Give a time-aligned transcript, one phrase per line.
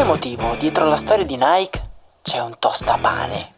[0.00, 1.82] Quale motivo dietro la storia di Nike
[2.22, 3.54] c'è un tostapane?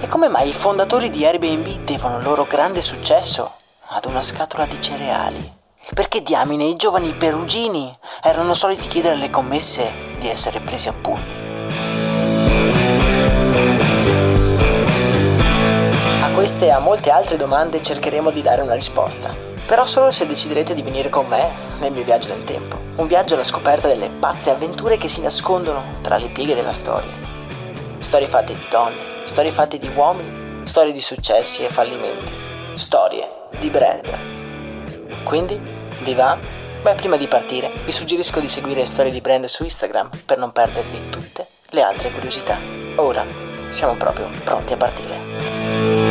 [0.00, 3.54] E come mai i fondatori di Airbnb devono il loro grande successo
[3.88, 5.52] ad una scatola di cereali?
[5.80, 10.92] E perché diamine i giovani perugini erano soliti chiedere alle commesse di essere presi a
[10.92, 11.33] pugni?
[16.44, 20.74] Queste e a molte altre domande cercheremo di dare una risposta, però solo se deciderete
[20.74, 22.78] di venire con me nel mio viaggio nel tempo.
[22.96, 27.10] Un viaggio alla scoperta delle pazze avventure che si nascondono tra le pieghe della storia.
[27.98, 32.34] Storie fatte di donne, storie fatte di uomini, storie di successi e fallimenti,
[32.74, 33.26] storie
[33.58, 35.22] di brand.
[35.24, 35.58] Quindi,
[36.02, 36.36] vi va?
[36.82, 40.52] Beh, prima di partire, vi suggerisco di seguire Storie di Brand su Instagram per non
[40.52, 42.60] perdervi tutte le altre curiosità.
[42.96, 43.24] Ora
[43.68, 46.03] siamo proprio pronti a partire.